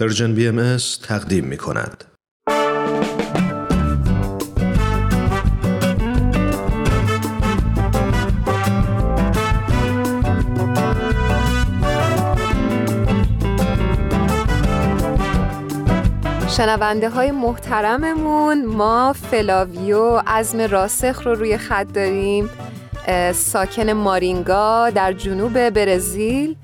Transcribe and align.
Persian 0.00 0.34
BM 0.34 0.76
تقدیم 1.02 1.44
می 1.44 1.56
کند. 1.56 2.04
شنونده 16.48 17.10
های 17.10 17.30
محترممون 17.30 18.66
ما 18.66 19.12
فلاویو 19.12 20.22
عزم 20.26 20.60
راسخ 20.60 21.26
رو 21.26 21.34
روی 21.34 21.58
خط 21.58 21.92
داریم 21.92 22.50
ساکن 23.34 23.90
مارینگا 23.90 24.90
در 24.90 25.12
جنوب 25.12 25.70
برزیل 25.70 26.56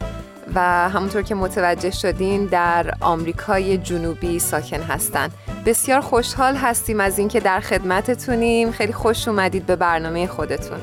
و 0.55 0.89
همونطور 0.89 1.23
که 1.23 1.35
متوجه 1.35 1.91
شدین 1.91 2.47
در 2.47 2.95
آمریکای 3.01 3.79
جنوبی 3.79 4.39
ساکن 4.39 4.81
هستن. 4.81 5.29
بسیار 5.67 6.01
خوشحال 6.01 6.55
هستیم 6.55 7.01
از 7.01 7.19
اینکه 7.19 7.41
در 7.41 7.61
خدمتتونیم. 7.61 8.71
خیلی 8.71 8.93
خوش 8.93 9.29
اومدید 9.29 9.67
به 9.67 9.77
برنامه 9.77 10.27
خودتون. 10.27 10.79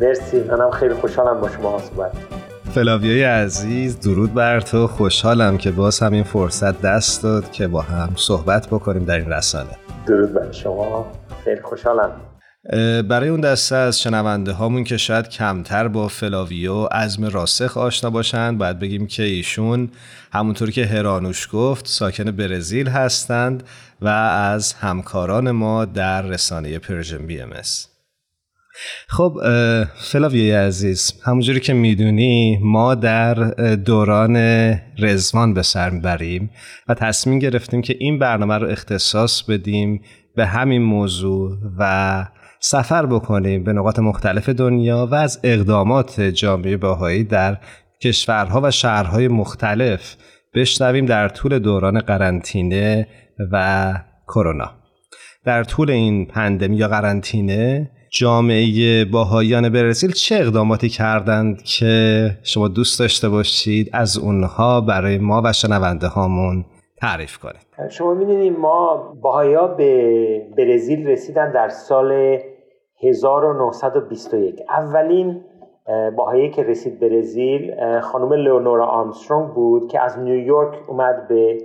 مرسی. 0.00 0.40
منم 0.40 0.70
خیلی 0.70 0.94
خوشحالم 0.94 1.40
با 1.40 1.48
شما 1.48 1.78
صحبت 1.78 2.12
فلاویای 2.74 3.22
عزیز 3.24 4.00
درود 4.00 4.34
بر 4.34 4.60
تو. 4.60 4.86
خوشحالم 4.86 5.58
که 5.58 5.70
باز 5.70 6.00
همین 6.00 6.24
فرصت 6.24 6.82
دست 6.82 7.22
داد 7.22 7.50
که 7.50 7.68
با 7.68 7.80
هم 7.80 8.10
صحبت 8.16 8.66
بکنیم 8.66 9.04
در 9.04 9.18
این 9.18 9.32
رسانه. 9.32 9.70
درود 10.06 10.32
بر 10.34 10.52
شما. 10.52 11.06
خیلی 11.44 11.62
خوشحالم. 11.62 12.10
برای 13.08 13.28
اون 13.28 13.40
دسته 13.40 13.76
از 13.76 14.00
شنونده 14.00 14.52
هامون 14.52 14.84
که 14.84 14.96
شاید 14.96 15.28
کمتر 15.28 15.88
با 15.88 16.08
فلاویو 16.08 16.84
عزم 16.84 17.24
راسخ 17.24 17.76
آشنا 17.76 18.10
باشند 18.10 18.58
باید 18.58 18.78
بگیم 18.78 19.06
که 19.06 19.22
ایشون 19.22 19.90
همونطور 20.32 20.70
که 20.70 20.86
هرانوش 20.86 21.48
گفت 21.52 21.86
ساکن 21.86 22.30
برزیل 22.30 22.88
هستند 22.88 23.62
و 24.00 24.08
از 24.08 24.72
همکاران 24.72 25.50
ما 25.50 25.84
در 25.84 26.22
رسانه 26.22 26.78
Persian 26.78 27.26
BM 27.26 27.52
خب 29.08 29.40
فلاویوی 30.00 30.52
عزیز 30.52 31.12
همونجوری 31.24 31.60
که 31.60 31.72
می‌دونی 31.72 32.58
ما 32.62 32.94
در 32.94 33.34
دوران 33.74 34.36
رضوان 34.98 35.54
به 35.54 35.62
سر 35.62 35.90
می‌بریم 35.90 36.50
و 36.88 36.94
تصمیم 36.94 37.38
گرفتیم 37.38 37.82
که 37.82 37.96
این 37.98 38.18
برنامه 38.18 38.58
رو 38.58 38.68
اختصاص 38.68 39.42
بدیم 39.42 40.02
به 40.36 40.46
همین 40.46 40.82
موضوع 40.82 41.58
و 41.78 42.26
سفر 42.66 43.06
بکنیم 43.06 43.64
به 43.64 43.72
نقاط 43.72 43.98
مختلف 43.98 44.48
دنیا 44.48 45.08
و 45.10 45.14
از 45.14 45.40
اقدامات 45.44 46.20
جامعه 46.20 46.76
بهائی 46.76 47.24
در 47.24 47.56
کشورها 48.02 48.60
و 48.64 48.70
شهرهای 48.70 49.28
مختلف 49.28 50.16
بشنویم 50.54 51.06
در 51.06 51.28
طول 51.28 51.58
دوران 51.58 52.00
قرنطینه 52.00 53.08
و 53.52 53.94
کرونا. 54.28 54.70
در 55.44 55.64
طول 55.64 55.90
این 55.90 56.26
پندمی 56.26 56.76
یا 56.76 56.88
قرنطینه 56.88 57.90
جامعه 58.10 59.04
باهایان 59.04 59.68
برزیل 59.68 60.12
چه 60.12 60.34
اقداماتی 60.34 60.88
کردند 60.88 61.62
که 61.62 62.30
شما 62.42 62.68
دوست 62.68 62.98
داشته 62.98 63.28
باشید 63.28 63.90
از 63.92 64.18
اونها 64.18 64.80
برای 64.80 65.18
ما 65.18 65.42
و 65.44 65.52
شنونده 65.52 66.06
هامون 66.06 66.64
تعریف 67.00 67.38
کنید؟ 67.38 67.90
شما 67.90 68.14
می‌دونید 68.14 68.58
ما 68.58 68.96
باهایا 69.22 69.66
به 69.66 70.22
برزیل 70.56 71.06
رسیدن 71.06 71.52
در 71.52 71.68
سال 71.68 72.38
1921 73.08 74.62
اولین 74.68 75.44
باهایی 76.16 76.50
که 76.50 76.62
رسید 76.62 77.00
برزیل 77.00 77.74
خانم 78.00 78.32
لئونورا 78.32 78.86
آرمسترونگ 78.86 79.54
بود 79.54 79.88
که 79.88 80.00
از 80.00 80.18
نیویورک 80.18 80.78
اومد 80.88 81.28
به 81.28 81.58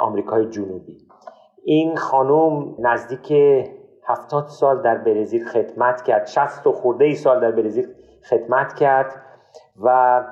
آمریکای 0.00 0.46
جنوبی. 0.46 0.98
این 1.64 1.96
خانم 1.96 2.74
نزدیک 2.78 3.32
هفتاد 4.08 4.46
سال 4.46 4.82
در 4.82 4.98
برزیل 4.98 5.44
خدمت 5.44 6.02
کرد 6.02 6.26
60 6.26 6.66
و 6.66 6.72
خورده 6.72 7.04
ای 7.04 7.14
سال 7.14 7.40
در 7.40 7.50
برزیل 7.50 7.86
خدمت 8.30 8.74
کرد 8.74 9.22
و 9.82 10.22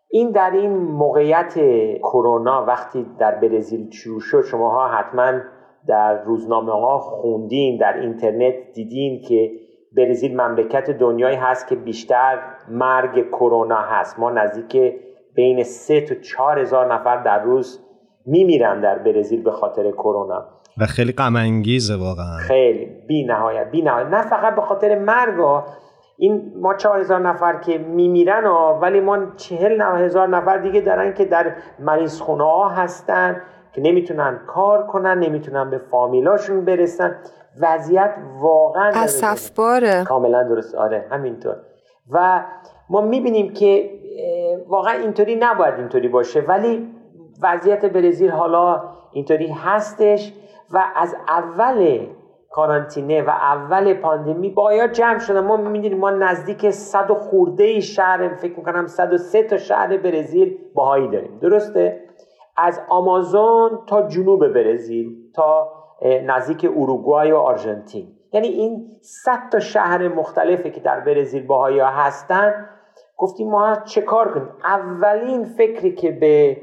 این 0.09 0.31
در 0.31 0.52
این 0.52 0.78
موقعیت 0.78 1.53
کرونا 2.00 2.66
وقتی 2.66 3.06
در 3.19 3.36
برزیل 3.36 3.90
شروع 3.90 4.19
شد 4.19 4.41
شماها 4.41 4.88
حتما 4.88 5.40
در 5.88 6.24
روزنامه 6.24 6.72
ها 6.72 7.00
خوندین 7.00 7.78
در 7.78 7.94
اینترنت 8.00 8.53
دیدین 8.74 9.22
که 9.22 9.52
برزیل 9.97 10.41
مملکت 10.41 10.90
دنیایی 10.90 11.35
هست 11.35 11.68
که 11.68 11.75
بیشتر 11.75 12.40
مرگ 12.70 13.30
کرونا 13.30 13.81
هست. 13.81 14.20
ما 14.20 14.31
نزدیک 14.31 14.94
بین 15.35 15.64
سه 15.64 16.02
تا 16.02 16.16
چهار 16.16 16.59
هزار 16.59 16.94
نفر 16.94 17.24
در 17.24 17.44
روز 17.44 17.80
میمیرن 18.25 18.81
در 18.81 18.97
برزیل 18.97 19.44
به 19.44 19.52
خاطر 19.52 19.91
کرونا. 19.91 20.46
و 20.78 20.85
خیلی 20.85 21.11
غم 21.11 21.35
انگیزه 21.35 21.95
واقعا. 21.95 22.38
خیلی. 22.38 22.85
بی 23.07 23.25
نهایت. 23.25 23.72
بی 23.72 23.81
نهایت. 23.81 24.07
نه 24.07 24.22
فقط 24.22 24.56
به 24.56 24.61
خاطر 24.61 25.00
مرگ 25.00 25.63
این 26.17 26.53
ما 26.61 26.73
چهار 26.73 27.00
هزار 27.00 27.19
نفر 27.19 27.57
که 27.57 27.78
میمیرن 27.78 28.45
ها 28.45 28.79
ولی 28.81 29.00
ما 29.00 29.17
چهل 29.38 29.81
هزار 29.81 30.28
نفر 30.28 30.57
دیگه 30.57 30.81
دارن 30.81 31.13
که 31.13 31.25
در 31.25 31.56
مریض 31.79 32.22
خونه 32.22 32.44
ها 32.44 32.69
هستن 32.69 33.41
که 33.75 33.81
نمی‌تونن 33.81 34.39
کار 34.47 34.88
کنن 34.88 35.19
نمی‌تونن 35.19 35.69
به 35.69 35.78
فامیلاشون 35.78 36.66
برسن. 36.66 37.16
وضعیت 37.61 38.16
واقعا 38.41 38.91
اصفباره 38.95 40.03
کاملا 40.03 40.44
درست. 40.44 40.75
آره 40.75 41.05
همینطور. 41.11 41.55
و 42.11 42.44
ما 42.90 43.01
می‌بینیم 43.01 43.53
که 43.53 43.90
واقعا 44.67 44.94
اینطوری 44.94 45.35
نباید 45.35 45.73
اینطوری 45.73 46.07
باشه. 46.07 46.41
ولی 46.41 46.90
وضعیت 47.44 47.85
برزیل 47.85 48.31
حالا 48.31 48.84
اینطوری 49.13 49.47
هستش. 49.47 50.34
و 50.73 50.84
از 50.95 51.16
اول 51.28 52.07
کارانتینه 52.51 53.22
و 53.22 53.29
اول 53.29 53.94
پاندمی 53.94 54.50
باید 54.50 54.91
جمع 54.91 55.19
شدن. 55.19 55.39
ما 55.39 55.57
می‌دونیم 55.57 55.97
ما 55.97 56.09
نزدیک 56.09 56.69
صد 56.69 57.11
و 57.11 57.16
خورده 57.16 57.79
شهر 57.79 58.35
فکر 58.35 58.57
می‌کنم 58.57 58.88
103 58.88 59.44
تا 59.44 59.57
شهر 59.57 59.97
برزیل 59.97 60.57
باهایی 60.73 61.07
داریم. 61.07 61.39
درسته؟ 61.41 62.03
از 62.57 62.81
آمازون 62.89 63.79
تا 63.88 64.07
جنوب 64.07 64.47
برزیل 64.47 65.31
تا 65.35 65.72
نزدیک 66.25 66.72
اروگوای 66.78 67.31
و 67.31 67.38
آرژانتین. 67.38 68.07
یعنی 68.34 68.47
این 68.47 68.88
100 69.01 69.50
تا 69.51 69.59
شهر 69.59 70.07
مختلفی 70.07 70.72
که 70.72 70.81
در 70.81 71.00
برزیل 71.00 71.47
باهایی 71.47 71.79
هستن. 71.79 72.69
گفتیم 73.17 73.50
ما 73.50 73.75
چه 73.75 74.01
کار 74.01 74.34
کنیم؟ 74.34 74.50
اولین 74.63 75.45
فکری 75.45 75.95
که 75.95 76.11
به 76.11 76.57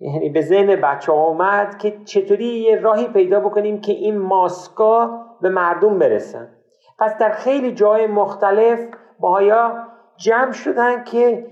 یعنی 0.00 0.30
به 0.30 0.40
ذهن 0.40 0.76
بچه 0.76 1.12
ها 1.12 1.24
اومد 1.24 1.78
که 1.78 1.98
چطوری 2.04 2.44
یه 2.44 2.80
راهی 2.80 3.08
پیدا 3.08 3.40
بکنیم 3.40 3.80
که 3.80 3.92
این 3.92 4.18
ماسکا 4.18 5.20
به 5.40 5.48
مردم 5.48 5.98
برسن. 5.98 6.48
پس 6.98 7.18
در 7.18 7.30
خیلی 7.30 7.72
جای 7.72 8.06
مختلف 8.06 8.80
باهایا 9.20 9.72
جمع 10.16 10.52
شدن 10.52 11.04
که 11.04 11.46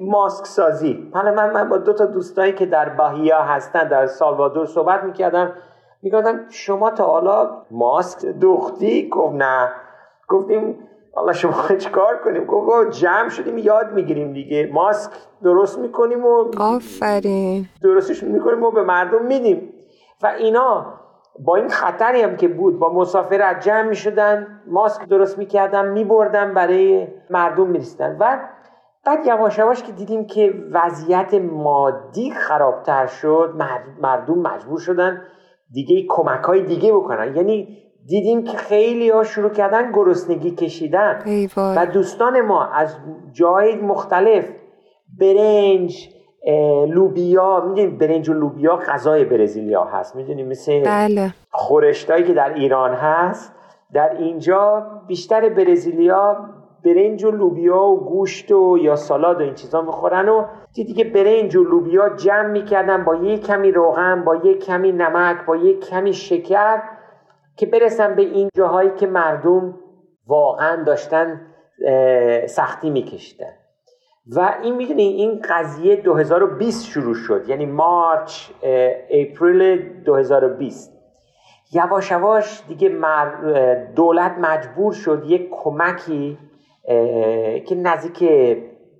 ماسک 0.00 0.46
سازی. 0.46 1.10
حالا 1.14 1.32
من, 1.32 1.50
من 1.50 1.68
با 1.68 1.76
دو 1.76 1.92
تا 1.92 2.06
دوستایی 2.06 2.52
که 2.52 2.66
در 2.66 2.88
باهیا 2.88 3.42
هستن 3.42 3.88
در 3.88 4.06
سالوادور 4.06 4.66
صحبت 4.66 5.04
می‌کردم 5.04 5.52
می‌گفتم 6.02 6.40
شما 6.48 6.90
تا 6.90 7.06
حالا 7.06 7.62
ماسک 7.70 8.26
دوختی؟ 8.26 9.08
گفت 9.08 9.34
نه. 9.34 9.68
گفتیم 10.28 10.78
حالا 11.14 11.32
شما 11.32 11.52
کار 11.92 12.16
کنیم؟ 12.24 12.44
گفت 12.44 12.90
جمع 12.90 13.28
شدیم 13.28 13.58
یاد 13.58 13.92
می‌گیریم 13.92 14.32
دیگه. 14.32 14.70
ماسک 14.72 15.10
درست 15.42 15.78
می‌کنیم 15.78 16.26
و 16.26 16.44
آفرین. 16.58 17.66
درستش 17.82 18.22
می‌کنیم 18.22 18.62
و 18.62 18.70
به 18.70 18.82
مردم 18.82 19.24
میدیم. 19.24 19.72
و 20.22 20.26
اینا 20.26 20.86
با 21.38 21.56
این 21.56 21.68
خطری 21.68 22.22
هم 22.22 22.36
که 22.36 22.48
بود 22.48 22.78
با 22.78 22.92
مسافرت 22.92 23.60
جمع 23.60 23.82
می‌شدن 23.82 24.60
ماسک 24.66 25.08
درست 25.08 25.38
می‌کردن 25.38 25.88
میبردن 25.88 26.54
برای 26.54 27.08
مردم 27.30 27.66
می‌رسیدن. 27.66 28.16
و 28.20 28.38
بعد 29.06 29.26
یواش 29.26 29.58
یواش 29.58 29.82
که 29.82 29.92
دیدیم 29.92 30.26
که 30.26 30.54
وضعیت 30.72 31.34
مادی 31.34 32.30
خرابتر 32.30 33.06
شد 33.06 33.54
مردم 34.00 34.38
مجبور 34.38 34.78
شدن 34.78 35.22
دیگه 35.72 36.06
کمک 36.08 36.44
های 36.44 36.62
دیگه 36.62 36.92
بکنن. 36.92 37.36
یعنی 37.36 37.78
دیدیم 38.06 38.44
که 38.44 38.56
خیلی 38.56 39.10
ها 39.10 39.24
شروع 39.24 39.50
کردن 39.50 39.92
گرسنگی 39.92 40.50
کشیدن. 40.50 41.18
و 41.56 41.86
دوستان 41.86 42.40
ما 42.40 42.64
از 42.64 42.96
جای 43.32 43.76
مختلف 43.76 44.48
برنج 45.20 46.08
لوبیا 46.88 47.60
می‌دونیم 47.68 47.98
برنج 47.98 48.28
و 48.28 48.32
لوبیا 48.32 48.76
غذای 48.76 49.24
برزیلیا 49.24 49.84
هست 49.84 50.16
می‌دونیم 50.16 50.48
مثل 50.48 50.84
بله. 50.84 51.34
خورشتایی 51.50 52.24
که 52.24 52.34
در 52.34 52.54
ایران 52.54 52.94
هست. 52.94 53.52
در 53.92 54.16
اینجا 54.18 54.86
بیشتر 55.06 55.48
برزیلیا 55.48 56.36
برنج 56.84 57.24
و 57.24 57.30
لوبیا 57.30 57.82
و 57.82 58.00
گوشت 58.00 58.52
و 58.52 58.78
یا 58.78 58.96
سالاد 58.96 59.40
و 59.40 59.44
این 59.44 59.54
چیزا 59.54 59.82
می‌خورن 59.82 60.28
و 60.28 60.44
دیدی 60.74 60.92
که 60.92 61.04
برنج 61.04 61.56
و 61.56 61.64
لوبیا 61.64 62.08
جمع 62.08 62.46
می‌کردن 62.46 63.04
با 63.04 63.14
یک 63.14 63.46
کمی 63.46 63.72
روغن 63.72 64.24
با 64.24 64.36
یک 64.36 64.64
کمی 64.64 64.92
نمک 64.92 65.46
با 65.46 65.56
یک 65.56 65.88
کمی 65.88 66.12
شکر. 66.12 66.82
که 67.56 67.66
برسن 67.66 68.14
به 68.14 68.22
این 68.22 68.48
جاهایی 68.56 68.90
که 68.90 69.06
مردم 69.06 69.78
واقعا 70.26 70.82
داشتن 70.82 71.40
سختی 72.46 72.90
میکشیدن. 72.90 73.52
و 74.36 74.54
این 74.62 74.76
می‌دونی 74.76 75.02
این 75.02 75.42
قضیه 75.48 75.96
2020 75.96 76.86
شروع 76.86 77.14
شد 77.14 77.44
یعنی 77.48 77.66
مارچ 77.66 78.50
اپریل 79.10 80.02
2020 80.04 80.92
یواش 81.72 82.10
یواش 82.10 82.62
دیگه 82.68 82.88
دولت 83.96 84.32
مجبور 84.38 84.92
شد 84.92 85.24
یک 85.26 85.50
کمکی 85.50 86.38
که 87.66 87.74
نزدیک 87.74 88.30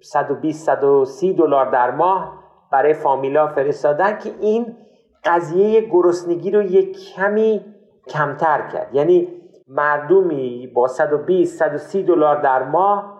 120 0.02 0.66
130 0.66 1.32
دلار 1.32 1.70
در 1.70 1.90
ماه 1.90 2.44
برای 2.72 2.94
فامیلا 2.94 3.48
فرستادن 3.48 4.18
که 4.18 4.30
این 4.40 4.76
قضیه 5.24 5.80
گرسنگی 5.80 6.50
رو 6.50 6.62
یک 6.62 7.14
کمی 7.14 7.73
کمتر 8.08 8.68
کرد. 8.72 8.88
یعنی 8.92 9.28
مردمی 9.68 10.72
با 10.74 10.88
120 10.88 11.58
130 11.58 12.02
دلار 12.02 12.40
در 12.40 12.62
ماه 12.62 13.14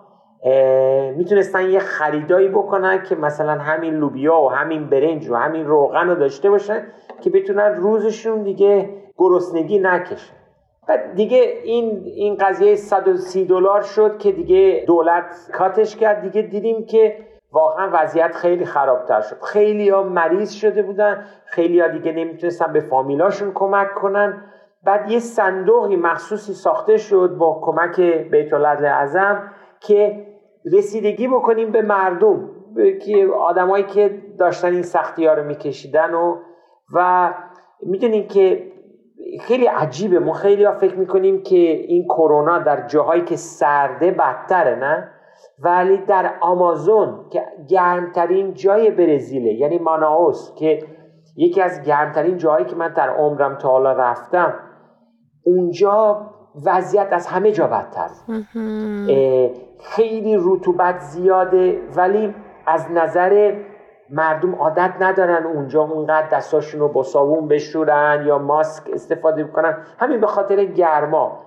می‌تونستن 1.17 1.69
یه 1.69 1.79
خریدایی 1.79 2.47
بکنن 2.47 3.03
که 3.03 3.15
مثلا 3.15 3.51
همین 3.51 3.93
لوبیا 3.93 4.41
و 4.41 4.49
همین 4.49 4.89
برنج 4.89 5.29
و 5.29 5.35
همین 5.35 5.65
روغن 5.65 6.07
رو 6.07 6.15
داشته 6.15 6.49
باشن 6.49 6.87
که 7.21 7.29
بتونن 7.29 7.75
روزشون 7.75 8.43
دیگه 8.43 8.89
گرسنگی 9.17 9.79
نکشن 9.79 10.35
و 10.89 10.97
دیگه 11.15 11.37
این 11.63 12.01
این 12.05 12.35
قضیه 12.35 12.75
130 12.75 13.45
دلار 13.45 13.81
شد 13.81 14.17
که 14.17 14.31
دیگه 14.31 14.83
دولت 14.87 15.51
کاتش 15.53 15.95
کرد. 15.95 16.21
دیگه 16.21 16.41
دیدیم 16.41 16.85
که 16.85 17.17
واقعا 17.51 17.89
وضعیت 17.93 18.35
خیلی 18.35 18.65
خرابتر 18.65 19.21
شد. 19.21 19.41
خیلی 19.41 19.89
ها 19.89 20.03
مریض 20.03 20.51
شده 20.51 20.81
بودن. 20.81 21.25
خیلی 21.45 21.89
دیگه 21.89 22.11
نمی‌تونستن 22.11 22.73
به 22.73 22.79
فامیلاشون 22.79 23.51
کمک 23.53 23.93
کنن. 23.93 24.43
بعد 24.85 25.11
یه 25.11 25.19
صندوقی 25.19 25.95
مخصوصی 25.95 26.53
ساخته 26.53 26.97
شد 26.97 27.35
با 27.39 27.61
کمک 27.63 28.01
بیت 28.01 28.53
اعظم 28.53 29.51
که 29.79 30.25
رسیدگی 30.73 31.27
بکنیم 31.27 31.71
به 31.71 31.81
مردم 31.81 32.49
که 33.05 33.27
آدمایی 33.39 33.83
که 33.83 34.21
داشتن 34.39 34.73
این 34.73 34.81
سختی 34.81 35.25
ها 35.25 35.33
رو 35.33 35.43
میکشیدن 35.43 36.13
و 36.13 36.37
و 36.93 37.33
می‌دونین 37.83 38.27
که 38.27 38.71
خیلی 39.41 39.65
عجیبه. 39.65 40.19
ما 40.19 40.33
خیلی 40.33 40.63
ها 40.63 40.71
فکر 40.71 40.95
می‌کنیم 40.95 41.43
که 41.43 41.57
این 41.57 42.05
کرونا 42.05 42.59
در 42.59 42.87
جاهایی 42.87 43.21
که 43.21 43.35
سرده 43.35 44.11
بدتره 44.11 44.75
نه؟ 44.75 45.09
ولی 45.59 45.97
در 45.97 46.33
آمازون 46.41 47.29
که 47.29 47.43
گرمترین 47.69 48.53
جای 48.53 48.91
برزیله 48.91 49.53
یعنی 49.53 49.77
ماناوس 49.77 50.53
که 50.55 50.79
یکی 51.35 51.61
از 51.61 51.81
گرمترین 51.81 52.37
جاهایی 52.37 52.65
که 52.65 52.75
من 52.75 52.93
در 52.93 53.09
عمرم 53.09 53.57
تا 53.57 53.69
حالا 53.69 53.91
رفتم 53.91 54.53
اونجا 55.45 56.21
وضعیت 56.65 57.07
از 57.11 57.27
همه 57.27 57.51
جا 57.51 57.67
بدتر. 57.67 58.09
خیلی 59.79 60.37
رطوبت 60.39 60.99
زیاده 60.99 61.81
ولی 61.95 62.35
از 62.65 62.91
نظر 62.91 63.55
مردم 64.09 64.55
عادت 64.55 64.93
ندارن 64.99 65.45
اونجا 65.45 65.81
اونقدر 65.81 66.29
دستاشون 66.29 66.79
رو 66.79 66.87
با 66.87 67.03
صابون 67.03 67.47
بشورن 67.47 68.23
یا 68.27 68.37
ماسک 68.37 68.83
استفاده 68.93 69.43
بکنن. 69.43 69.77
همین 69.99 70.21
به 70.21 70.27
خاطر 70.27 70.65
گرما. 70.65 71.45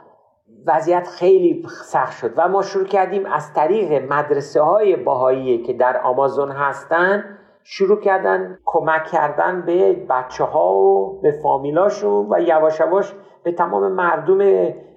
وضعیت 0.66 1.08
خیلی 1.08 1.66
سخت 1.84 2.12
شد. 2.12 2.32
و 2.36 2.48
ما 2.48 2.62
شروع 2.62 2.84
کردیم 2.84 3.26
از 3.26 3.52
طریق 3.52 4.12
مدرسه 4.12 4.60
های 4.60 4.96
باهایی 4.96 5.62
که 5.62 5.72
در 5.72 6.00
آمازون 6.00 6.50
هستن 6.50 7.37
شروع 7.64 8.00
کردن 8.00 8.58
کمک 8.64 9.04
کردن 9.04 9.62
به 9.66 9.92
بچه 10.10 10.44
ها 10.44 10.74
و 10.74 11.20
به 11.22 11.32
فامیلاشون 11.42 12.26
و 12.30 12.40
یواش 12.40 12.80
یواش 12.80 13.14
به 13.42 13.52
تمام 13.52 13.92
مردم 13.92 14.38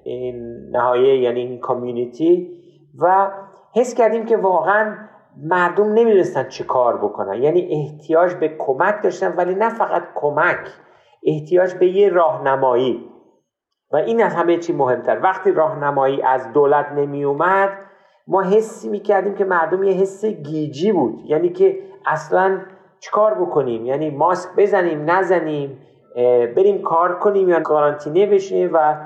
این 0.04 0.70
نهایه 0.72 1.20
یعنی 1.20 1.40
این 1.40 1.60
کامیونیتی 1.60 2.58
و 3.02 3.32
حس 3.76 3.94
کردیم 3.94 4.26
که 4.26 4.38
واقعا 4.38 4.96
مردم 5.38 5.94
نمی‌دونستن 5.94 6.48
چه 6.48 6.64
کار 6.64 6.98
بکنن. 6.98 7.44
یعنی 7.44 7.68
احتیاج 7.72 8.34
به 8.34 8.48
کمک 8.48 9.04
داشتن 9.04 9.36
ولی 9.36 9.56
نه 9.56 9.70
فقط 9.70 10.04
کمک 10.16 10.68
احتیاج 11.24 11.74
به 11.74 11.88
یه 11.88 12.10
راهنمایی. 12.10 13.10
و 13.92 13.98
این 13.98 14.24
از 14.24 14.36
همه 14.36 14.58
چی 14.58 14.74
مهمتر. 14.74 15.20
وقتی 15.24 15.52
راهنمایی 15.52 16.22
از 16.22 16.54
دولت 16.54 16.92
نمی 16.92 17.24
اومد 17.24 17.70
ما 18.28 18.42
حسی 18.42 18.90
می 18.90 19.00
کردیم 19.00 19.36
که 19.36 19.46
مردم 19.46 19.84
یه 19.84 19.94
حس 19.94 20.26
گیجی 20.26 20.92
بود. 20.92 21.22
یعنی 21.26 21.50
که 21.50 21.80
اصلا 22.06 22.62
چیکار 23.00 23.34
بکنیم؟ 23.34 23.86
یعنی 23.86 24.10
ماسک 24.10 24.50
بزنیم 24.58 25.12
نزنیم 25.12 25.78
بریم 26.56 26.82
کار 26.82 27.20
کنیم 27.20 27.50
یا 27.50 27.60
کارانتینه 27.60 28.26
بشیم 28.26 28.70
و 28.74 28.98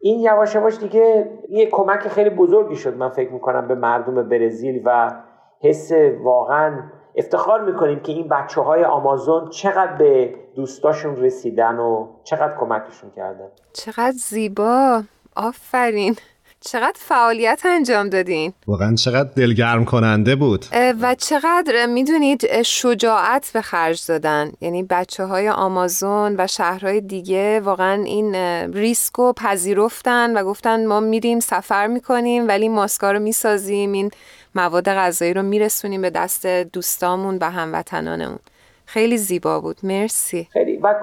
این 0.00 0.20
یواش 0.20 0.54
یواش 0.54 0.78
دیگه 0.78 1.30
یه 1.48 1.66
کمک 1.66 2.08
خیلی 2.08 2.30
بزرگی 2.30 2.76
شد 2.76 2.96
من 2.96 3.08
فکر 3.08 3.32
می‌کنم 3.32 3.68
به 3.68 3.74
مردم 3.74 4.28
برزیل 4.28 4.82
و 4.84 5.12
حس 5.60 5.92
واقعا 6.22 6.82
افتخار 7.16 7.64
می‌کنیم 7.64 8.00
که 8.00 8.12
این 8.12 8.28
بچه 8.28 8.60
های 8.60 8.84
آمازون 8.84 9.48
چقدر 9.50 9.92
به 9.92 10.34
دوستاشون 10.54 11.16
رسیدن 11.16 11.78
و 11.78 12.08
چقدر 12.24 12.56
کمکشون 12.60 13.10
کردن. 13.10 13.48
چقدر 13.72 14.16
زیبا. 14.16 15.02
آفرین. 15.36 16.16
چقدر 16.64 16.96
فعالیت 16.98 17.62
انجام 17.64 18.08
دادین؟ 18.08 18.52
واقعا 18.66 18.94
چقدر 18.94 19.30
دلگرم 19.36 19.84
کننده 19.84 20.36
بود. 20.36 20.66
و 21.00 21.14
چقدر 21.14 21.86
می‌دونید 21.86 22.62
شجاعت 22.62 23.50
به 23.54 23.62
خرج 23.62 24.06
دادن. 24.06 24.52
یعنی 24.60 24.82
بچه 24.82 25.24
های 25.24 25.48
آمازون 25.48 26.34
و 26.38 26.46
شهرهای 26.46 27.00
دیگه 27.00 27.60
واقعا 27.60 28.02
این 28.02 28.34
ریسک 28.74 29.14
رو 29.14 29.32
پذیرفتن 29.32 30.36
و 30.36 30.44
گفتن 30.44 30.86
ما 30.86 31.00
میریم 31.00 31.40
سفر 31.40 31.86
می‌کنیم 31.86 32.48
ولی 32.48 32.68
ماسکا 32.68 33.12
رو 33.12 33.18
می‌سازیم. 33.18 33.92
این 33.92 34.10
مواد 34.54 34.88
غذایی 34.88 35.34
رو 35.34 35.42
میرسونیم 35.42 36.02
به 36.02 36.10
دست 36.10 36.46
دوستامون 36.46 37.38
و 37.40 37.50
هموطنانمون. 37.50 38.38
خیلی 38.86 39.16
زیبا 39.16 39.60
بود. 39.60 39.76
مرسی. 39.82 40.48
خیلی. 40.52 40.76
و 40.76 40.94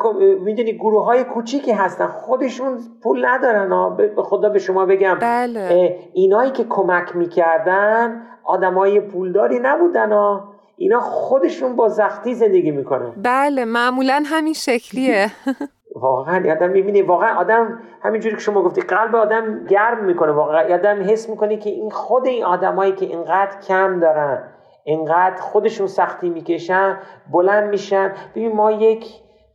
می‌دونی 0.42 0.74
گروه 0.74 1.06
های 1.06 1.24
کوچیکی 1.24 1.72
هستن. 1.72 2.08
خودشون 2.08 2.80
پول 3.04 3.26
ندارن 3.26 3.96
به 4.16 4.24
خدا 4.24 4.50
به 4.50 4.60
شما 4.60 4.86
بگم. 4.86 5.18
بله. 5.22 6.00
اینایی 6.14 6.52
که 6.52 6.64
کمک 6.70 7.16
می‌کردن 7.16 8.22
آدمای 8.44 9.00
پولداری 9.00 9.60
نبودن 9.60 10.12
ها. 10.12 10.54
اینا 10.78 11.00
خودشون 11.00 11.76
با 11.76 11.90
زختی 11.90 12.34
زندگی 12.34 12.72
می‌کنن. 12.72 13.12
بله 13.24 13.66
معمولا 13.66 14.24
همین 14.26 14.54
شکلیه. 14.54 15.28
واقعا 15.96 16.52
آدم 16.52 16.70
می‌بینی 16.70 17.02
واقعا 17.02 17.36
آدم 17.36 17.80
همینجوری 18.04 18.36
که 18.36 18.42
شما 18.42 18.64
گفتی 18.64 18.82
قلب 18.82 19.16
آدم 19.16 19.66
گرم 19.66 20.06
می‌کنه 20.06 20.32
واقعا. 20.32 20.74
آدم 20.74 21.04
حس 21.10 21.30
می‌کنه 21.30 21.58
که 21.58 21.70
این 21.70 21.90
خود 21.90 22.26
این 22.28 22.44
آدمایی 22.44 22.92
که 22.92 23.06
اینقدر 23.06 23.60
کم 23.68 24.00
دارن. 24.00 24.44
اینقدر 24.92 25.42
خودشون 25.42 25.88
سختی 25.88 26.30
می‌کشن 26.30 26.98
بلند 27.32 27.70
میشن. 27.70 28.14
ببین 28.36 28.56
ما 28.56 28.72
یک 28.72 29.06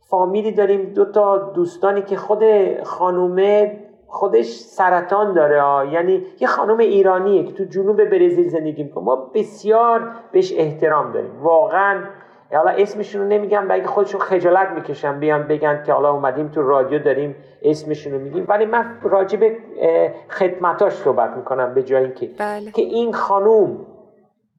فامیلی 0.09 0.51
داریم 0.51 0.93
دو 0.95 1.05
تا 1.05 1.37
دوستانی 1.37 2.01
که 2.01 2.17
خود 2.17 2.43
خانومه 2.83 3.79
خودش 4.07 4.45
سرطان 4.45 5.33
داره 5.33 5.91
یعنی 5.91 6.25
یه 6.39 6.47
خانم 6.47 6.77
ایرانیه 6.77 7.43
که 7.43 7.53
تو 7.53 7.63
جنوب 7.63 8.03
برزیل 8.03 8.47
زندگی 8.47 8.83
می‌کنه. 8.83 9.03
ما 9.03 9.15
بسیار 9.15 10.11
بهش 10.31 10.53
احترام 10.57 11.11
داریم. 11.11 11.31
واقعا 11.41 12.03
حالا 12.53 12.71
اسمشون 12.71 13.21
رو 13.21 13.27
نمیگم 13.27 13.67
بگه 13.67 13.87
خودشون 13.87 14.21
خجالت 14.21 14.69
می‌کشن 14.69 15.19
بیان 15.19 15.43
بگن 15.47 15.83
که 15.85 15.93
حالا 15.93 16.11
اومدیم 16.11 16.47
تو 16.47 16.61
رادیو 16.61 16.99
داریم 16.99 17.35
اسمشون 17.61 18.13
رو 18.13 18.19
میگیم. 18.19 18.45
ولی 18.47 18.65
من 18.65 18.85
راجع 19.01 19.39
به 19.39 19.57
خدمتاش 20.29 20.93
صحبت 20.93 21.37
می‌کنم 21.37 21.73
به 21.73 21.83
جایی 21.83 22.11
که 22.11 22.29
بله. 22.37 22.71
که 22.71 22.81
این 22.81 23.13
خانوم 23.13 23.77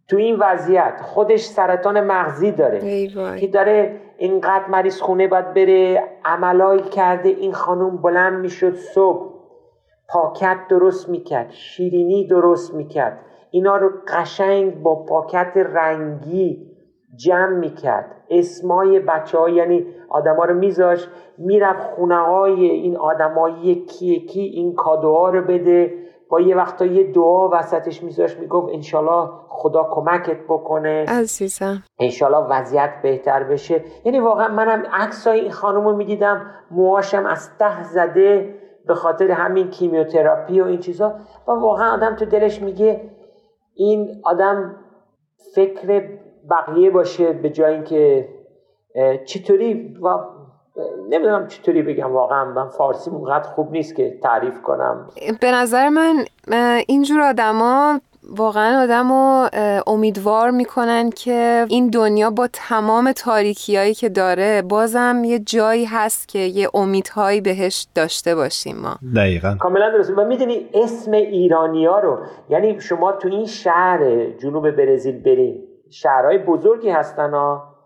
تو 0.09 0.17
این 0.17 0.37
وضعیت 0.41 1.01
خودش 1.03 1.45
سرطان 1.45 2.01
مغزی 2.01 2.53
داره 2.53 3.07
که 3.37 3.47
داره 3.47 4.01
اینقدر 4.19 4.67
مریض 4.69 5.01
خونه 5.01 5.29
باید 5.29 5.55
بره 5.55 6.03
عملایی 6.25 6.83
کرده 6.83 7.29
این 7.29 7.53
خانوم 7.53 7.97
بلند 7.97 8.41
می‌شد 8.41 8.75
صبح 8.75 9.35
پاکت 10.09 10.57
درست 10.69 11.09
می‌کرد 11.09 11.51
شیرینی 11.51 12.27
درست 12.27 12.75
می‌کرد 12.75 13.21
اینا 13.51 13.77
رو 13.77 13.91
قشنگ 14.09 14.83
با 14.83 15.05
پاکت 15.05 15.53
رنگی 15.57 16.69
جمع 17.17 17.55
می‌کرد. 17.55 18.15
اسمای 18.31 19.01
بچه 19.01 19.39
ها 19.39 19.49
یعنی 19.49 19.87
آدما 20.09 20.45
رو 20.45 20.55
میذاش 20.55 21.09
می‌رفت 21.39 21.83
خونه 21.83 22.17
های 22.17 22.65
این 22.65 22.97
آدمای 22.97 23.53
یکی 23.53 24.07
یکی 24.07 24.41
این 24.41 24.75
کادوها 24.75 25.31
رو 25.31 25.43
بده. 25.43 25.95
با 26.31 26.41
یه 26.41 26.57
وقتا 26.57 26.87
یه 26.87 27.13
دعا 27.13 27.49
وسطش 27.49 28.03
میذاش 28.03 28.37
می‌گفت 28.39 28.75
انشالله 28.75 29.31
خدا 29.49 29.89
کمکت 29.91 30.39
بکنه. 30.49 31.05
عزیزم. 31.09 31.83
انشالله 31.99 32.39
وضعیت 32.39 32.91
بهتر 33.03 33.45
بشه. 33.45 33.85
یعنی 34.05 34.21
واقعا 34.21 34.49
منم 34.49 34.83
عکسای 34.93 35.41
این 35.41 35.51
خانم 35.51 35.85
رو 35.85 35.97
می‌دیدم 35.97 36.51
موهاشم 36.71 37.27
از 37.27 37.59
ته 37.59 37.83
زده 37.83 38.55
به 38.87 38.95
خاطر 38.95 39.31
همین 39.31 39.71
کیمیوتراپی 39.71 40.61
و 40.61 40.65
این 40.65 40.79
چیزا. 40.79 41.15
و 41.49 41.53
واقعا 41.53 41.93
آدم 41.93 42.17
تو 42.17 42.25
دلش 42.25 42.63
میگه 42.63 43.11
این 43.75 44.21
آدم 44.25 44.77
فکر 45.55 46.09
بقیه 46.51 46.91
باشه 46.91 47.33
به 47.33 47.51
جای 47.51 47.75
اینکه 47.75 48.29
چطوری 49.27 49.97
و 50.03 50.09
نمی‌دونم 51.11 51.47
چطوری 51.47 51.83
بگم 51.83 52.13
واقعا 52.13 52.45
من 52.45 52.69
فارسی 52.69 53.11
اونقدر 53.11 53.49
خوب 53.49 53.71
نیست 53.71 53.97
که 53.97 54.19
تعریف 54.23 54.63
کنم. 54.63 55.09
به 55.41 55.53
نظر 55.53 55.89
من 55.89 56.25
اینجور 56.87 57.21
آدما 57.21 58.01
واقعا 58.37 58.83
آدم 58.83 59.13
رو 59.13 59.49
امیدوار 59.87 60.51
می‌کنن 60.51 61.11
که 61.11 61.67
این 61.69 61.91
دنیا 61.91 62.31
با 62.31 62.49
تمام 62.53 63.13
تاریکیایی 63.13 63.95
که 63.95 64.09
داره 64.09 64.63
بازم 64.63 65.23
یه 65.25 65.39
جایی 65.39 65.85
هست 65.85 66.29
که 66.29 66.39
یه 66.39 66.69
امیدهایی 66.75 67.41
بهش 67.41 67.87
داشته 67.95 68.35
باشیم 68.35 68.77
ما. 68.77 68.97
دقیقا. 69.17 69.57
کاملا 69.61 69.91
درست 69.91 70.11
و 70.19 70.25
می‌دونی 70.25 70.69
اسم 70.75 71.13
ایرانیا 71.13 71.99
رو 71.99 72.19
یعنی 72.49 72.81
شما 72.81 73.13
تو 73.13 73.29
این 73.29 73.47
شهر 73.47 74.31
جنوب 74.31 74.71
برزیل 74.71 75.23
برین 75.23 75.65
شهرهای 75.91 76.39
بزرگی 76.39 76.91
هستن 76.91 77.31
ها. 77.31 77.78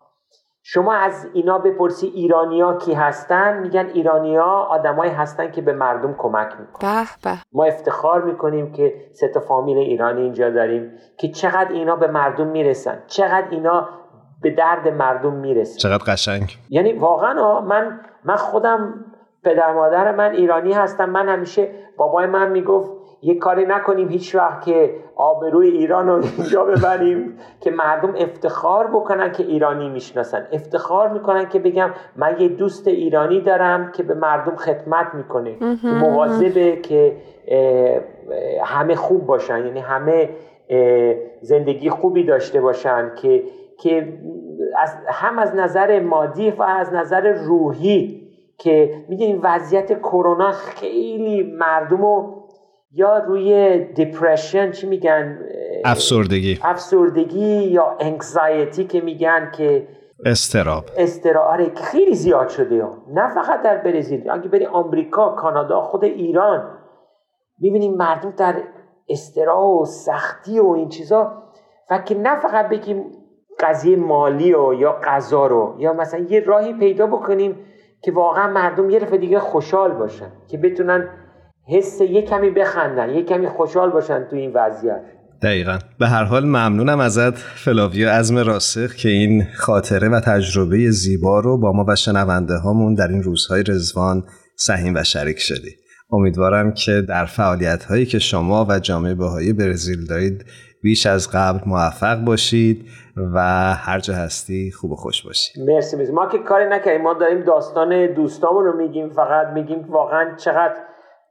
شما 0.64 0.92
از 0.92 1.28
اینا 1.32 1.58
بپرسی 1.58 2.06
ایرانیا 2.06 2.74
کی 2.74 2.94
هستن 2.94 3.58
میگن 3.58 3.86
ایرانیا 3.86 4.44
آدمایی 4.44 5.12
هستن 5.12 5.50
که 5.50 5.62
به 5.62 5.72
مردم 5.72 6.14
کمک 6.18 6.52
می‌کنن. 6.60 7.02
به 7.02 7.30
به. 7.30 7.38
ما 7.52 7.64
افتخار 7.64 8.22
می‌کنیم 8.22 8.72
که 8.72 8.94
سه 9.12 9.28
تا 9.28 9.40
فامیل 9.40 9.78
ایرانی 9.78 10.22
اینجا 10.22 10.50
داریم 10.50 10.92
که 11.18 11.28
چقدر 11.28 11.72
اینا 11.72 11.96
به 11.96 12.06
مردم 12.06 12.46
می‌رسن 12.46 13.02
چقدر 13.06 13.46
اینا 13.50 13.88
به 14.42 14.50
درد 14.50 14.88
مردم 14.88 15.32
می‌رسن. 15.32 15.78
چقدر 15.78 16.04
قشنگ. 16.12 16.58
یعنی 16.70 16.92
واقعا 16.92 17.60
من 17.60 18.00
من 18.24 18.36
خودم 18.36 19.04
پدر 19.44 19.72
مادر 19.72 20.14
من 20.14 20.30
ایرانی 20.30 20.72
هستم 20.72 21.10
من 21.10 21.28
همیشه 21.28 21.68
بابای 21.96 22.26
من 22.26 22.50
می‌گفت 22.50 23.01
یه 23.22 23.34
کاری 23.34 23.66
نکنیم 23.66 24.08
هیچ 24.08 24.34
وقت 24.34 24.64
که 24.64 24.94
آبروی 25.16 25.68
ایران 25.68 26.08
رو 26.08 26.22
اینجا 26.38 26.64
ببریم 26.64 27.38
که 27.60 27.70
مردم 27.70 28.14
افتخار 28.18 28.86
بکنن 28.86 29.32
که 29.32 29.42
ایرانی 29.42 29.88
می‌شناسن. 29.88 30.46
افتخار 30.52 31.08
می‌کنن 31.08 31.48
که 31.48 31.58
بگم 31.58 31.90
من 32.16 32.40
یه 32.40 32.48
دوست 32.48 32.88
ایرانی 32.88 33.40
دارم 33.40 33.92
که 33.92 34.02
به 34.02 34.14
مردم 34.14 34.56
خدمت 34.56 35.14
می‌کنه. 35.14 35.56
مواظبه 35.84 36.76
که 36.76 37.16
همه 38.64 38.94
خوب 38.94 39.26
باشن. 39.26 39.66
یعنی 39.66 39.80
همه 39.80 40.28
زندگی 41.40 41.90
خوبی 41.90 42.24
داشته 42.24 42.60
باشن 42.60 43.14
که 43.14 43.42
که 43.78 44.12
از 44.78 44.96
هم 45.08 45.38
از 45.38 45.54
نظر 45.54 46.00
مادی 46.00 46.50
و 46.50 46.62
از 46.62 46.92
نظر 46.94 47.32
روحی 47.32 48.22
که 48.58 49.04
می‌دونیم 49.08 49.40
وضعیت 49.42 49.98
کرونا 49.98 50.52
خیلی 50.52 51.42
مردم 51.42 52.02
رو 52.02 52.41
یا 52.94 53.18
روی 53.18 53.78
دیپرشن 53.84 54.70
چی 54.70 54.86
میگن؟ 54.86 55.38
افسردگی. 55.84 56.58
افسردگی 56.62 57.64
یا 57.64 57.96
انگزایتی 58.00 58.84
که 58.84 59.00
میگن 59.00 59.50
که 59.56 59.88
استراب. 60.24 60.84
استراب 60.96 61.48
آره 61.48 61.74
خیلی 61.74 62.14
زیاد 62.14 62.48
شده 62.48 62.84
نه 63.08 63.34
فقط 63.34 63.62
در 63.62 63.76
برزیل. 63.76 64.30
اگه 64.30 64.48
بری 64.48 64.66
آمریکا 64.66 65.28
کانادا 65.28 65.80
خود 65.80 66.04
ایران 66.04 66.78
می‌بینیم 67.58 67.94
مردم 67.94 68.30
در 68.30 68.54
استراب 69.08 69.80
و 69.80 69.84
سختی 69.84 70.60
و 70.60 70.66
این 70.66 70.88
چیزا. 70.88 71.42
و 71.90 71.98
که 71.98 72.14
نه 72.14 72.40
فقط 72.40 72.68
بگیم 72.68 73.04
قضیه 73.60 73.96
مالی 73.96 74.54
و 74.54 74.74
یا 74.74 74.92
غذا 75.04 75.46
رو 75.46 75.74
یا 75.78 75.92
مثلا 75.92 76.20
یه 76.20 76.40
راهی 76.40 76.72
پیدا 76.72 77.06
بکنیم 77.06 77.56
که 78.02 78.12
واقعا 78.12 78.52
مردم 78.52 78.90
یه 78.90 78.98
دفعه 78.98 79.18
دیگه 79.18 79.38
خوشحال 79.38 79.92
باشن 79.92 80.32
که 80.48 80.58
بتونن 80.58 81.08
حس 81.66 82.00
یه 82.00 82.22
کمی 82.22 82.50
بخندن 82.50 83.10
یه 83.10 83.22
کمی 83.22 83.48
خوشحال 83.48 83.90
باشن 83.90 84.26
تو 84.30 84.36
این 84.36 84.52
وضعیت. 84.54 85.02
دقیقا. 85.42 85.78
به 85.98 86.08
هر 86.08 86.24
حال 86.24 86.44
ممنونم 86.44 87.00
ازت 87.00 87.36
فلاویو 87.36 88.08
ازم 88.08 88.38
راسخ 88.38 88.94
که 88.94 89.08
این 89.08 89.44
خاطره 89.56 90.08
و 90.08 90.20
تجربه 90.20 90.90
زیبا 90.90 91.40
رو 91.40 91.58
با 91.58 91.72
ما 91.72 91.84
و 91.88 91.96
شنونده 91.96 92.56
هامون 92.56 92.94
در 92.94 93.08
این 93.08 93.22
روزهای 93.22 93.62
رزوان 93.62 94.24
سهیم 94.56 94.94
و 94.94 95.02
شریک 95.02 95.38
شدی. 95.38 95.76
امیدوارم 96.12 96.72
که 96.72 97.04
در 97.08 97.24
فعالیت 97.24 97.84
هایی 97.84 98.06
که 98.06 98.18
شما 98.18 98.66
و 98.68 98.78
جامعه 98.78 99.14
بهایی 99.14 99.52
برزیل 99.52 100.06
دارید 100.06 100.44
بیش 100.82 101.06
از 101.06 101.30
قبل 101.32 101.60
موفق 101.66 102.24
باشید 102.24 102.88
و 103.34 103.40
هر 103.74 104.00
جا 104.00 104.14
هستی 104.14 104.70
خوب 104.70 104.92
و 104.92 104.96
خوش 104.96 105.22
باشید 105.22 105.62
مرسی 105.62 105.96
مرسی. 105.96 106.12
ما 106.12 106.26
که 106.26 106.38
کاری 106.38 106.68
نکردیم. 106.68 107.02
ما 107.02 107.14
داریم 107.14 107.40
داستان 107.40 108.14
دوستامون 108.14 108.64
رو 108.64 108.76
میگیم 108.76 109.10
فقط 109.10 109.46
میگیم 109.46 109.84
واقعا 109.88 110.36
چقدر 110.36 110.74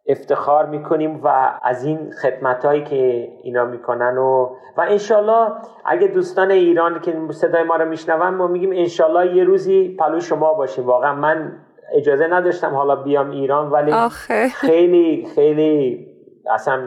افتخار 0.07 0.65
می‌کنیم 0.65 1.19
و 1.23 1.59
از 1.63 1.85
این 1.85 2.11
خدمت 2.21 2.65
هایی 2.65 2.83
که 2.83 3.31
اینا 3.43 3.65
می‌کنن 3.65 4.17
و 4.17 4.49
و 4.77 4.81
انشالله 4.81 5.51
اگه 5.85 6.07
دوستان 6.07 6.51
ایران 6.51 7.01
که 7.01 7.15
صدای 7.29 7.63
ما 7.63 7.75
رو 7.75 7.89
میشنون 7.89 8.29
ما 8.29 8.47
میگیم 8.47 8.71
انشالله 8.73 9.35
یه 9.35 9.43
روزی 9.43 9.95
پلو 9.99 10.19
شما 10.19 10.53
باشیم 10.53 10.85
واقعا 10.85 11.15
من 11.15 11.51
اجازه 11.93 12.27
نداشتم 12.27 12.75
حالا 12.75 12.95
بیام 12.95 13.29
ایران 13.29 13.71
ولی 13.71 13.91
آخه. 13.91 14.49
خیلی 14.49 15.27
خیلی 15.35 16.07
اصلا 16.53 16.79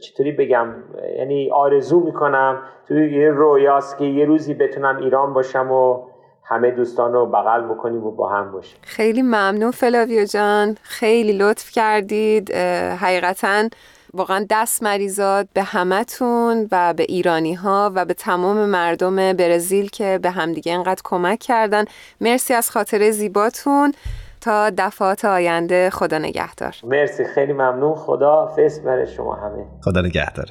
چطوری 0.00 0.32
بگم 0.32 0.68
یعنی 1.18 1.50
آرزو 1.50 2.00
می‌کنم 2.00 2.62
توی 2.88 3.18
یه 3.18 3.30
رویاست 3.30 3.98
که 3.98 4.04
یه 4.04 4.24
روزی 4.24 4.54
بتونم 4.54 4.96
ایران 4.96 5.32
باشم 5.32 5.72
و 5.72 6.11
همه 6.44 6.70
دوستان 6.70 7.12
رو 7.12 7.26
بغل 7.26 7.62
بکنیم 7.62 8.04
و 8.04 8.10
با 8.10 8.28
هم 8.28 8.52
باشیم. 8.52 8.78
خیلی 8.82 9.22
ممنون 9.22 9.70
فلاویو 9.70 10.24
جان. 10.24 10.76
خیلی 10.82 11.32
لطف 11.32 11.70
کردید. 11.70 12.54
حقیقتا 13.00 13.68
واقعا 14.14 14.46
دست 14.50 14.82
مریزاد 14.82 15.48
به 15.54 15.62
همتون 15.62 16.68
و 16.72 16.94
به 16.94 17.02
ایرانی 17.02 17.54
ها 17.54 17.92
و 17.94 18.04
به 18.04 18.14
تمام 18.14 18.56
مردم 18.56 19.32
برزیل 19.32 19.88
که 19.88 20.18
به 20.22 20.30
همدیگه 20.30 20.72
انقدر 20.72 21.00
کمک 21.04 21.38
کردن. 21.38 21.84
مرسی 22.20 22.54
از 22.54 22.70
خاطر 22.70 23.10
زیباتون. 23.10 23.92
تا 24.40 24.70
دفعات 24.70 25.24
آینده 25.24 25.90
خدا 25.90 26.18
نگهدار. 26.18 26.76
مرسی. 26.84 27.24
خیلی 27.24 27.52
ممنون. 27.52 27.94
خدا 27.94 28.46
فیس 28.46 28.80
بر 28.80 29.04
شما 29.04 29.34
همه. 29.34 29.66
خدا 29.84 30.00
نگهدار 30.00 30.46